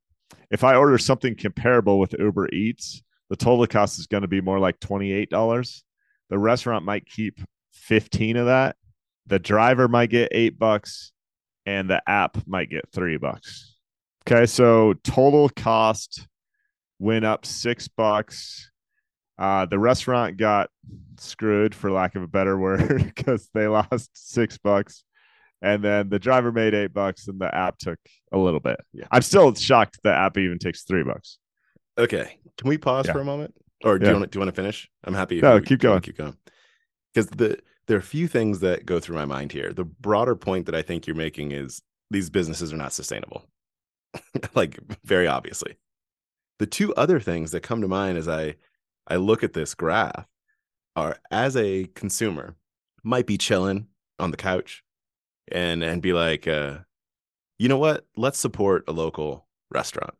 [0.49, 4.41] If I order something comparable with Uber Eats, the total cost is going to be
[4.41, 5.81] more like $28.
[6.29, 7.39] The restaurant might keep
[7.73, 8.75] 15 of that.
[9.27, 11.11] The driver might get eight bucks
[11.65, 13.75] and the app might get three bucks.
[14.27, 14.45] Okay.
[14.45, 16.27] So total cost
[16.99, 18.69] went up six bucks.
[19.37, 20.69] Uh, the restaurant got
[21.17, 25.03] screwed, for lack of a better word, because they lost six bucks.
[25.61, 27.97] And then the driver made eight bucks and the app took
[28.33, 28.79] a little bit.
[28.91, 29.05] Yeah.
[29.11, 31.37] I'm still shocked the app even takes three bucks.
[31.97, 32.37] Okay.
[32.57, 33.13] Can we pause Yeah.
[33.13, 33.55] for a moment?
[33.83, 34.11] Or do Yeah.
[34.11, 34.89] you want to, do you want to finish?
[35.05, 35.39] I'm happy.
[35.39, 36.01] No, you- keep going.
[36.01, 36.35] Keep going.
[37.13, 39.73] Because the there are a few things that go through my mind here.
[39.73, 43.45] The broader point that I think you're making is these businesses are not sustainable.
[44.55, 45.75] like very obviously.
[46.59, 48.55] The two other things that come to mind as I
[49.07, 50.25] I look at this graph
[50.95, 52.55] are as a consumer
[53.03, 53.87] might be chilling
[54.19, 54.83] on the couch
[55.51, 56.77] and and be like uh
[57.59, 58.05] you know what?
[58.15, 60.15] Let's support a local restaurant.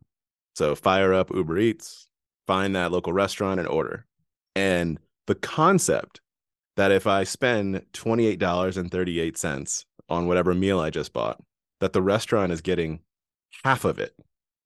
[0.54, 2.08] So fire up Uber Eats,
[2.46, 4.06] find that local restaurant and order.
[4.54, 6.20] And the concept
[6.76, 11.40] that if I spend $28.38 on whatever meal I just bought,
[11.80, 13.00] that the restaurant is getting
[13.64, 14.14] half of it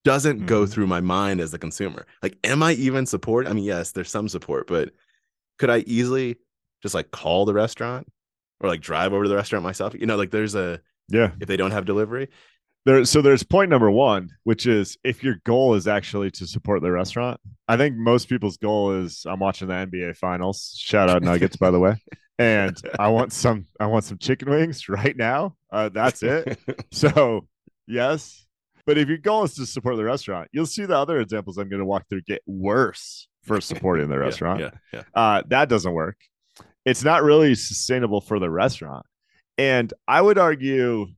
[0.04, 0.70] doesn't go Mhm.
[0.72, 2.06] through my mind as a consumer.
[2.22, 3.46] Like, am I even support?
[3.46, 4.92] I mean, yes, there's some support, but
[5.58, 6.36] could I easily
[6.82, 8.10] just like call the restaurant
[8.60, 9.94] or like drive over to the restaurant myself?
[9.94, 11.32] You know, like there's a, Yeah.
[11.40, 12.28] if they don't have delivery,
[12.84, 16.80] There, so there's point number one, which is if your goal is actually to support
[16.82, 17.40] the restaurant.
[17.66, 20.74] I think most people's goal is I'm watching the NBA finals.
[20.78, 21.96] Shout out Nuggets, by the way.
[22.40, 25.56] And I want some I want some chicken wings right now.
[25.72, 26.56] Uh, that's it.
[26.92, 27.48] So
[27.88, 28.46] yes.
[28.86, 31.68] But if your goal is to support the restaurant, you'll see the other examples I'm
[31.68, 34.60] going to walk through get worse for supporting the Yeah, restaurant.
[34.60, 35.02] Yeah, yeah.
[35.14, 36.16] uh, that doesn't work.
[36.84, 39.04] It's not really sustainable for the restaurant.
[39.58, 41.08] And I would argue,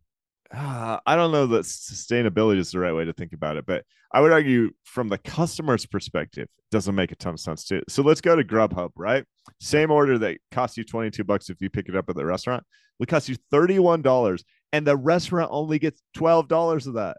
[0.54, 3.84] uh, I don't know that sustainability is the right way to think about it, but
[4.12, 7.82] I would argue from the customer's perspective, it doesn't make a ton of sense too.
[7.88, 9.24] So let's go to Grubhub, right?
[9.60, 12.64] Same order that costs you 22 bucks if you pick it up at the restaurant,
[12.98, 17.16] would cost you $31, and the restaurant only gets $12 of that.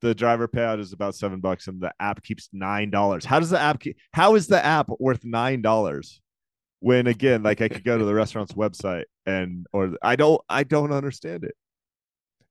[0.00, 3.50] the driver payout is about seven bucks and the app keeps nine dollars how does
[3.50, 6.20] the app keep, how is the app worth nine dollars
[6.80, 10.62] when again like i could go to the restaurant's website and or i don't i
[10.62, 11.54] don't understand it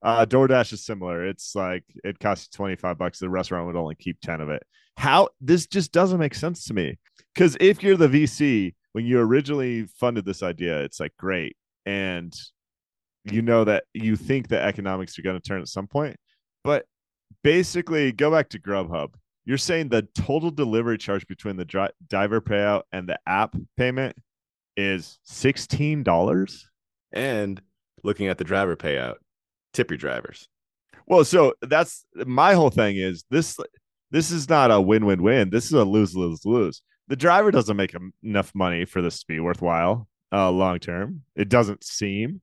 [0.03, 1.25] uh doordash is similar.
[1.25, 3.19] It's like it costs you 25 bucks.
[3.19, 4.63] The restaurant would only keep 10 of it.
[4.97, 6.97] How this just doesn't make sense to me.
[7.33, 11.55] Because if you're the vc when you originally funded this idea it's like great.
[11.85, 12.33] And
[13.25, 16.17] you know that you think the economics are going to turn at some point.
[16.63, 16.85] But
[17.43, 19.13] basically go back to grubhub.
[19.45, 24.17] You're saying the total delivery charge between the dri- diver payout and the app payment
[24.75, 26.63] is $16
[27.13, 27.61] And
[28.03, 29.15] looking at the driver payout,
[29.77, 30.49] tip your drivers.
[31.07, 33.57] well so that's my whole thing is this
[34.11, 38.85] this is not a win-win-win this is a lose-lose-lose the driver doesn't make enough money
[38.85, 41.21] for this to be worthwhile uh long term.
[41.35, 42.41] It doesn't seem.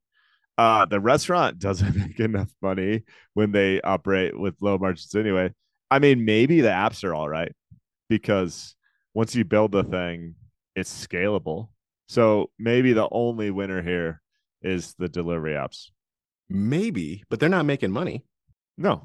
[0.56, 3.02] Uh the restaurant doesn't make enough money
[3.34, 5.52] when they operate with low margins anyway.
[5.90, 7.52] I mean maybe the apps are all right
[8.08, 8.74] because
[9.12, 10.34] once you build the thing
[10.74, 11.68] it's scalable.
[12.08, 14.20] So maybe the only winner here
[14.62, 15.90] is the delivery apps
[16.54, 18.24] Maybe, but they're not making money.
[18.78, 19.02] no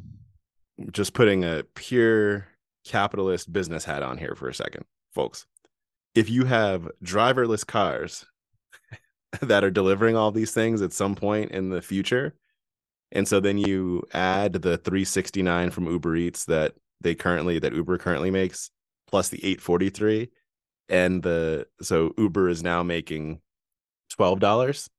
[0.91, 2.47] Just putting a pure
[2.85, 4.85] capitalist business hat on here for a second,
[5.15, 5.47] folks.
[6.13, 8.27] If you have driverless cars
[9.41, 12.35] that are delivering all these things at some point in the future,
[13.11, 17.97] and so then you add the 369 from Uber Eats that they currently that Uber
[17.97, 18.69] currently makes
[19.07, 20.29] plus the 843
[20.87, 23.41] and the so Uber is now making
[24.19, 24.89] $12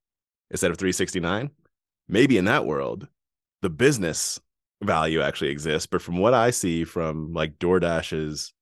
[0.50, 1.50] instead of 369
[2.10, 3.08] maybe in that world
[3.62, 4.40] the business
[4.82, 8.52] value actually exists but from what i see from like doordash's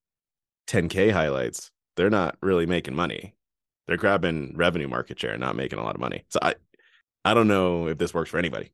[0.67, 3.35] 10k highlights they're not really making money
[3.87, 6.55] they're grabbing revenue market share and not making a lot of money so i
[7.25, 8.71] i don't know if this works for anybody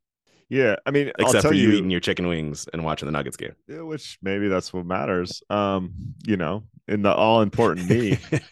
[0.48, 3.06] yeah i mean I'll except tell for you you eating your chicken wings and watching
[3.06, 5.42] the nuggets game Yeah, which maybe that's what matters.
[5.50, 5.92] Um,
[6.26, 8.18] you know, in the all important me.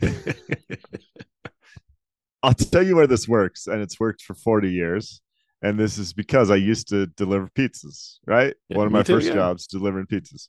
[2.42, 5.20] I'll tell you where this works, and it's worked for 40 years.
[5.62, 8.54] And this is because I used to deliver pizzas, right?
[8.68, 9.34] Yeah, One of my too, first yeah.
[9.34, 10.48] jobs delivering pizzas.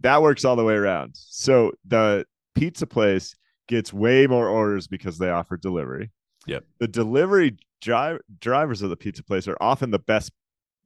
[0.00, 1.12] That works all the way around.
[1.14, 3.34] So the pizza place
[3.68, 6.10] gets way more orders because they offer delivery.
[6.46, 6.64] Yep.
[6.80, 10.32] The delivery dri- drivers of the pizza place are often the best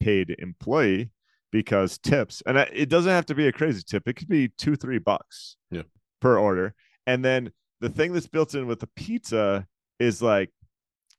[0.00, 1.10] paid employee
[1.50, 4.06] because tips, and it doesn't have to be a crazy tip.
[4.06, 5.82] It could be two, three bucks Yeah.
[6.20, 6.74] per order.
[7.06, 9.66] And then the thing that's built in with the pizza
[9.98, 10.50] is like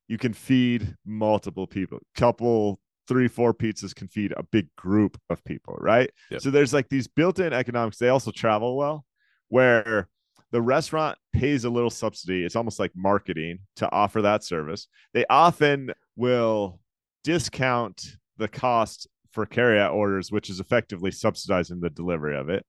[0.10, 2.00] you can feed multiple people.
[2.16, 6.10] Couple, three, four pizzas can feed a big group of people, right?
[6.32, 6.42] Yep.
[6.42, 7.98] So there's like these built-in economics.
[7.98, 9.06] They also travel well,
[9.48, 10.10] where
[10.52, 12.44] the restaurant pays a little subsidy.
[12.44, 14.88] It's almost like marketing to offer that service.
[15.14, 16.80] They often will
[17.24, 22.66] discount the cost for carryout orders, which is effectively subsidizing the delivery of it.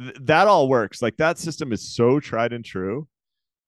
[0.00, 1.02] Th- that all works.
[1.02, 3.08] Like that system is so tried and true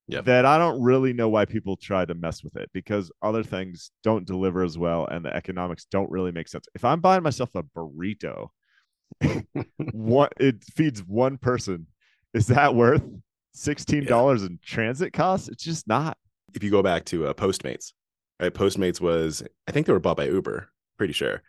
[0.09, 0.25] Yep.
[0.25, 3.91] that I don't really know why people try to mess with it because other things
[4.03, 6.65] don't deliver as well and the economics don't really make sense.
[6.73, 8.47] If I'm buying myself a burrito,
[9.91, 11.87] what it feeds one person,
[12.33, 13.03] is that worth
[13.53, 15.47] sixteen dollars in transit costs?
[15.47, 16.17] It's just not.
[16.53, 17.93] if you go back to uh, Postmates,
[18.39, 18.53] right?
[18.53, 21.41] Postmates was, I think they were bought by Uber, pretty sure.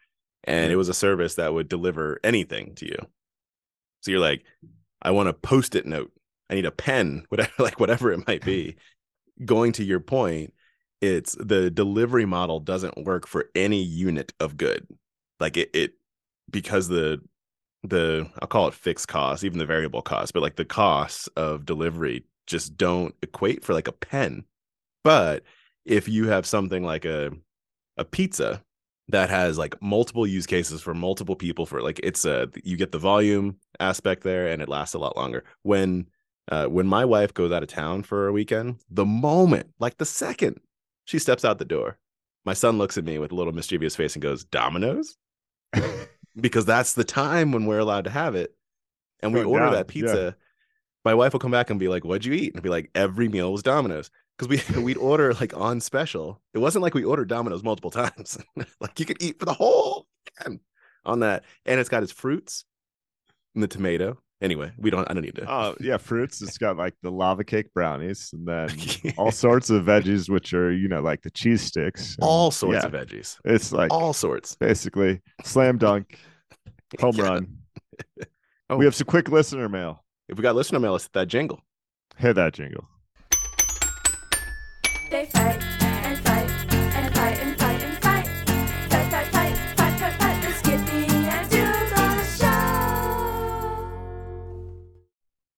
[0.45, 2.97] And it was a service that would deliver anything to you.
[4.01, 4.43] So you're like,
[5.03, 6.13] I want a post it note.
[6.51, 8.77] I need a pen, whatever, like whatever it might be.
[9.45, 10.53] Going to your point,
[11.01, 14.87] it's the delivery model doesn't work for any unit of good.
[15.39, 15.93] Like it, it
[16.51, 17.23] because the
[17.83, 21.65] the I'll call it fixed costs, even the variable costs, but like the costs of
[21.65, 24.45] delivery just don't equate for like a pen.
[25.03, 25.45] But
[25.87, 27.31] if you have something like a
[27.97, 28.63] a pizza
[29.09, 32.93] that has like multiple use cases for multiple people for like it's a you get
[32.93, 35.45] the volume aspect there and it lasts a lot longer.
[35.63, 36.07] When
[36.49, 40.07] uh when my wife goes out of town for a weekend, the moment, like the
[40.07, 40.61] second
[41.05, 41.99] she steps out the door,
[42.45, 45.16] my son looks at me with a little mischievous face and goes, Domino's?
[46.41, 48.55] because that's the time when we're allowed to have it.
[49.20, 50.36] And we Going order down, that pizza.
[51.05, 52.55] My wife will come back and be like, What'd you eat?
[52.55, 54.11] And be like, Every meal was Domino's.
[54.38, 56.41] Because we we'd order like on special.
[56.55, 58.38] It wasn't like we ordered Domino's multiple times.
[58.80, 60.07] like you could eat for the whole
[61.05, 61.45] on that.
[61.66, 62.64] And it's got its fruits
[63.55, 64.18] and the tomato.
[64.43, 65.51] Anyway, we don't I don't need to.
[65.51, 66.41] Oh yeah, fruits.
[66.41, 70.72] It's got like the lava cake brownies, and then all sorts of veggies, which are
[70.72, 72.14] you know like the cheese sticks.
[72.14, 73.36] and- all sorts yeah, of veggies.
[73.45, 74.55] It's like all sorts.
[74.57, 76.18] basically slam dunk,
[77.01, 77.24] home Yeah.
[77.24, 77.59] run.
[78.70, 78.76] Oh.
[78.76, 80.05] We have some quick listener mail.
[80.28, 81.61] If we got listener mail, let's hit that jingle.
[82.16, 82.84] Hit that jingle.
[85.11, 85.70] They fight fight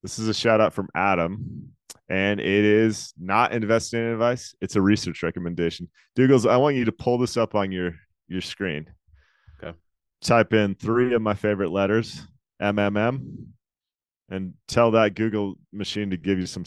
[0.03, 1.73] This is a shout out from Adam,
[2.09, 4.55] and it is not investing advice.
[4.61, 5.89] It's a research recommendation.
[6.17, 7.93] Douglas, I want you to pull this up on your
[8.29, 8.87] your screen.
[9.63, 9.77] Okay.
[10.21, 12.27] Type in three of my favorite letters,
[12.61, 13.21] MMM,
[14.29, 16.65] and tell that Google machine to give you some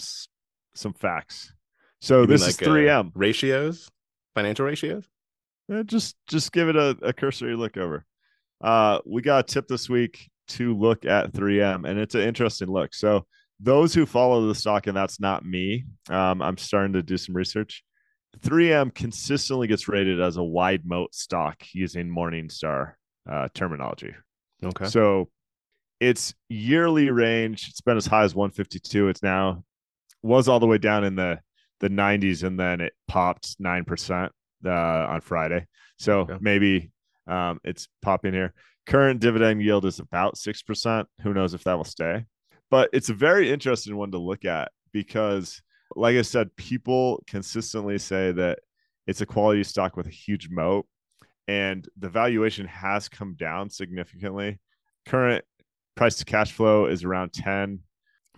[0.74, 1.54] some facts.
[2.00, 3.12] So You this like, is uh, 3M.
[3.16, 3.90] ratios,
[4.34, 5.08] financial ratios.
[5.72, 8.06] Eh, just just give it a, a cursory look over.
[8.62, 12.68] Uh, we got a tip this week to look at 3M, and it's an interesting
[12.70, 12.94] look.
[12.94, 13.26] So
[13.60, 17.36] those who follow the stock, and that's not me, um, I'm starting to do some
[17.36, 17.84] research.
[18.42, 22.94] 3M consistently gets rated as a wide moat stock using Morningstar
[23.30, 24.14] uh, terminology.
[24.64, 24.86] Okay.
[24.86, 25.30] So
[26.02, 29.08] its yearly range, it's been as high as 152.
[29.08, 29.64] It's now
[30.22, 31.40] was all the way down in the
[31.82, 34.32] the 90s, and then it popped nine percent
[34.66, 35.66] uh, on Friday.
[35.98, 36.38] So Okay.
[36.42, 36.92] maybe
[37.28, 38.54] um, it's popping here.
[38.88, 41.08] Current dividend yield is about six percent.
[41.22, 42.26] Who knows if that will stay?
[42.70, 45.62] But it's a very interesting one to look at because,
[45.96, 48.60] like I said, people consistently say that
[49.08, 50.86] it's a quality stock with a huge moat,
[51.48, 54.60] and the valuation has come down significantly.
[55.06, 55.46] Current
[55.96, 57.80] price to cash flow is around 10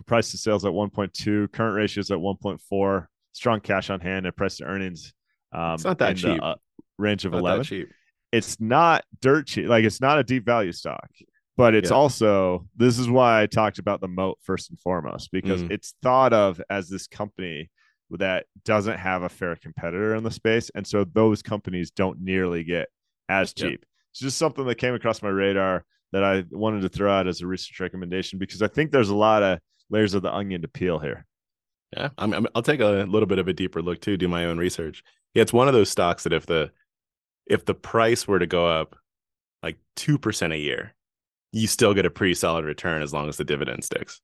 [0.06, 4.56] price to sales at 1.2 current ratios at 1.4 strong cash on hand and price
[4.56, 5.12] to earnings
[5.52, 6.42] um, It's not that in the, cheap.
[6.42, 6.54] uh,
[6.98, 7.88] range of Not that 11 cheap.
[8.32, 11.08] It's not dirt cheap like it's not a deep value stock
[11.56, 11.96] but it's Yeah.
[11.96, 15.70] also this is why i talked about the moat first and foremost because Mm.
[15.70, 17.70] it's thought of as this company
[18.10, 22.64] that doesn't have a fair competitor in the space and so those companies don't nearly
[22.64, 22.88] get
[23.28, 27.10] as cheap it's just something that came across my radar that i wanted to throw
[27.12, 29.58] out as a research recommendation because i think there's a lot of
[29.90, 31.24] layers of the onion to peel here
[31.96, 34.18] Yeah, I'm, I'm, I'll take a little bit of a deeper look too.
[34.18, 35.02] Do my own research.
[35.32, 36.70] Yeah, it's one of those stocks that if the
[37.48, 38.96] if the price were to go up
[39.62, 40.94] like two percent a year,
[41.52, 44.20] you still get a pretty solid return as long as the dividend sticks.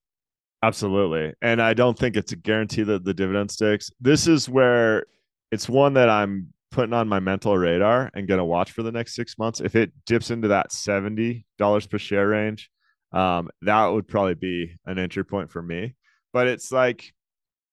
[0.62, 1.34] Absolutely.
[1.42, 3.90] And I don't think it's a guarantee that the dividend sticks.
[4.00, 5.04] This is where
[5.52, 8.90] it's one that I'm putting on my mental radar and going to watch for the
[8.90, 9.60] next six months.
[9.60, 11.44] If it dips into that $70
[11.90, 12.70] per share range,
[13.12, 15.94] um, that would probably be an entry point for me.
[16.32, 17.12] But it's like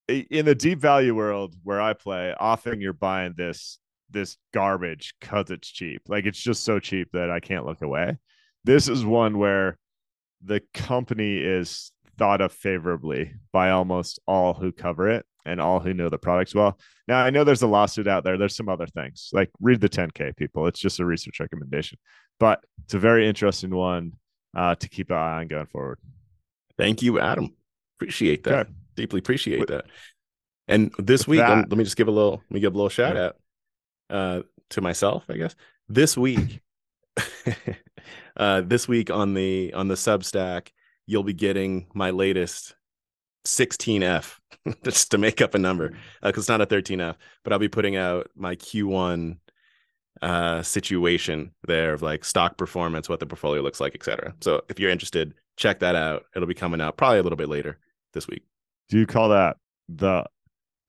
[0.08, 3.80] in the deep value world where I play, often you're buying this
[4.12, 6.02] this garbage because it's cheap.
[6.08, 8.18] Like it's just so cheap that I can't look away.
[8.64, 9.78] This is one where
[10.44, 15.94] the company is thought of favorably by almost all who cover it and all who
[15.94, 16.78] know the products well.
[17.08, 18.38] Now I know there's a lawsuit out there.
[18.38, 20.68] There's some other things like read the 10K people.
[20.68, 21.98] It's just a research recommendation,
[22.40, 24.14] but it's a very interesting one
[24.56, 25.98] uh, to keep an eye on going forward.
[26.78, 27.56] Thank you, Adam.
[27.98, 28.54] Appreciate that.
[28.54, 28.70] Okay.
[28.96, 29.86] Deeply appreciate With- that.
[30.68, 32.78] And this week, um, that- let me just give a little, let me give a
[32.78, 33.26] little shout Yeah.
[33.28, 33.36] out
[34.12, 34.42] uh,
[34.72, 35.56] to myself, I guess.
[35.90, 36.62] This week,
[38.38, 40.70] uh, this week on the on the Substack,
[41.06, 42.76] you'll be getting my latest
[43.48, 44.38] 16F,
[44.84, 47.96] just to make up a number, because it's not a 13F, but I'll be putting
[47.96, 49.38] out my Q1
[50.22, 54.78] uh situation there of like stock performance what the portfolio looks like etc so if
[54.78, 56.24] you're interested check that out.
[56.36, 57.78] It'll be coming out probably a little bit later
[58.14, 58.44] this week.
[58.90, 59.58] Do you call that
[59.88, 60.26] the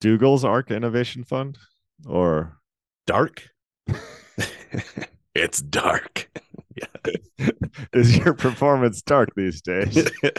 [0.02, 1.58] Doogles ARK Innovation Fund?
[2.06, 2.58] Or
[3.06, 3.48] dark
[5.34, 6.30] it's dark
[7.92, 10.08] is your performance dark these days?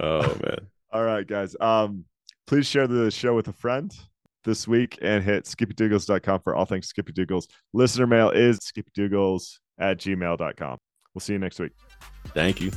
[0.00, 1.56] oh man All right, guys.
[1.60, 2.04] Um,
[2.46, 3.90] please share the show with a friend
[4.44, 7.46] this week and hit skippydoogles.com for all things Skippy Doogles.
[7.72, 10.78] Listener mail is skippydoogles at gmail.com.
[11.14, 11.72] We'll see you next week.
[12.34, 12.72] thank you